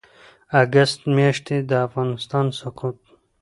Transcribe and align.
اګسټ 0.61 0.99
میاشتې 1.17 1.57
د 1.69 1.71
افغانستان 1.87 2.45
سقوط 2.59 2.97